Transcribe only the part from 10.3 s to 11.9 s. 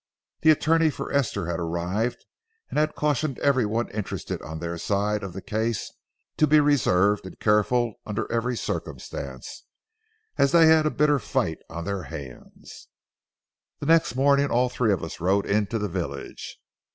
as they had a bitter fight on